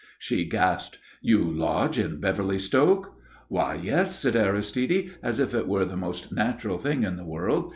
[0.17, 0.97] She gasped.
[1.21, 3.13] "You lodge in Beverly Stoke?"
[3.49, 7.69] "Why yes," said Aristide, as if it were the most natural thing in the world.